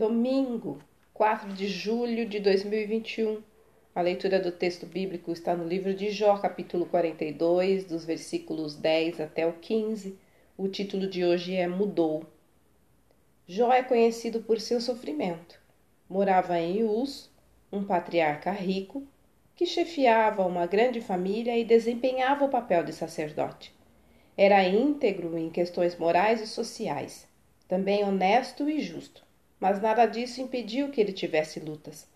[0.00, 0.78] Domingo,
[1.12, 3.42] 4 de julho de 2021.
[3.94, 9.20] A leitura do texto bíblico está no livro de Jó, capítulo 42, dos versículos 10
[9.20, 10.18] até o 15.
[10.56, 12.24] O título de hoje é Mudou.
[13.46, 15.60] Jó é conhecido por seu sofrimento.
[16.08, 17.30] Morava em Uz,
[17.70, 19.06] um patriarca rico,
[19.54, 23.70] que chefiava uma grande família e desempenhava o papel de sacerdote.
[24.34, 27.28] Era íntegro em questões morais e sociais,
[27.68, 29.28] também honesto e justo
[29.60, 32.08] mas nada disso impediu que ele tivesse lutas.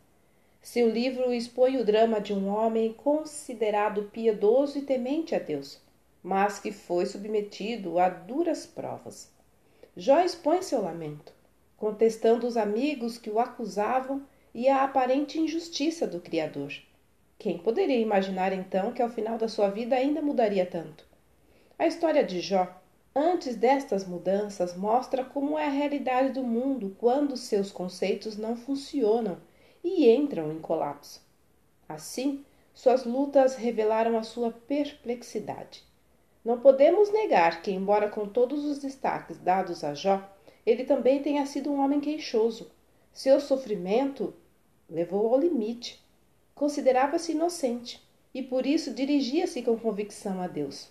[0.62, 5.78] Seu livro expõe o drama de um homem considerado piedoso e temente a Deus,
[6.22, 9.30] mas que foi submetido a duras provas.
[9.94, 11.34] Jó expõe seu lamento,
[11.76, 14.24] contestando os amigos que o acusavam
[14.54, 16.72] e a aparente injustiça do Criador.
[17.38, 21.06] Quem poderia imaginar então que ao final da sua vida ainda mudaria tanto?
[21.78, 22.82] A história de Jó
[23.16, 29.38] Antes destas mudanças, mostra como é a realidade do mundo quando seus conceitos não funcionam
[29.84, 31.22] e entram em colapso.
[31.88, 35.84] Assim, suas lutas revelaram a sua perplexidade.
[36.44, 40.28] Não podemos negar que, embora com todos os destaques dados a Jó,
[40.66, 42.72] ele também tenha sido um homem queixoso.
[43.12, 44.34] Seu sofrimento
[44.90, 46.04] levou ao limite.
[46.52, 48.02] Considerava-se inocente
[48.34, 50.90] e por isso dirigia-se com convicção a Deus.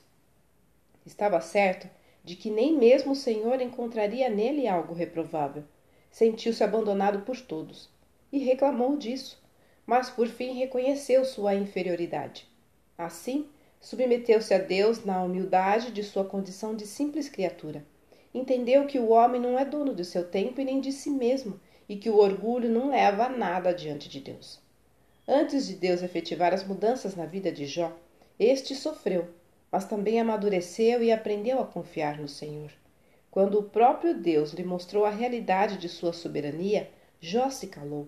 [1.05, 1.89] Estava certo
[2.23, 5.63] de que nem mesmo o Senhor encontraria nele algo reprovável.
[6.09, 7.89] Sentiu-se abandonado por todos
[8.31, 9.41] e reclamou disso,
[9.85, 12.47] mas por fim reconheceu sua inferioridade.
[12.97, 13.47] Assim,
[13.81, 17.85] submeteu-se a Deus na humildade de sua condição de simples criatura.
[18.33, 21.59] Entendeu que o homem não é dono de seu tempo e nem de si mesmo,
[21.87, 24.59] e que o orgulho não leva a nada diante de Deus.
[25.27, 27.95] Antes de Deus efetivar as mudanças na vida de Jó,
[28.39, 29.27] este sofreu
[29.73, 32.71] mas também amadureceu e aprendeu a confiar no Senhor.
[33.31, 38.07] Quando o próprio Deus lhe mostrou a realidade de sua soberania, Jó se calou.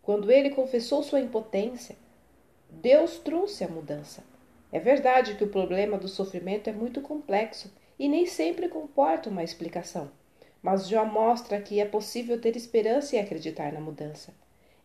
[0.00, 1.96] Quando ele confessou sua impotência,
[2.70, 4.24] Deus trouxe a mudança.
[4.72, 9.44] É verdade que o problema do sofrimento é muito complexo e nem sempre comporta uma
[9.44, 10.10] explicação,
[10.62, 14.32] mas Jó mostra que é possível ter esperança e acreditar na mudança.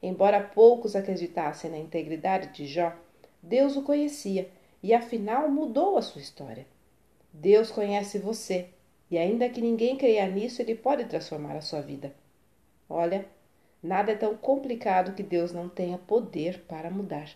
[0.04, 2.94] Embora poucos acreditassem na integridade de Jó,
[3.42, 4.50] Deus o conhecia
[4.82, 6.66] e afinal mudou a sua história.
[7.34, 8.70] Deus conhece você
[9.10, 12.14] e, ainda que ninguém creia nisso, Ele pode transformar a sua vida.
[12.90, 13.26] Olha,
[13.82, 17.30] nada é tão complicado que Deus não tenha poder para mudar.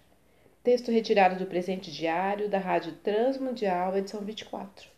[0.63, 4.94] Texto retirado do presente diário da Rádio Transmundial, edição 24.